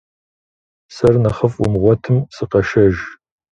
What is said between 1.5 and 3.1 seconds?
умыгъуэтым, сыкъэшэж.